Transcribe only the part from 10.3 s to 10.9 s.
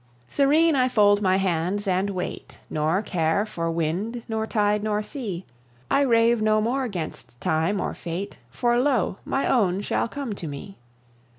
to me.